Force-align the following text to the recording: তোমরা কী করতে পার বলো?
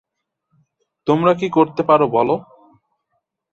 তোমরা 1.07 1.31
কী 1.33 1.47
করতে 1.49 1.81
পার 1.83 2.01
বলো? 2.07 2.35